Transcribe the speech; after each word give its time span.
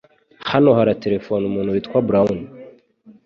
Hano 0.51 0.69
haraterefona 0.77 1.43
umuntu 1.47 1.75
witwa 1.75 1.99
Brown. 2.07 2.37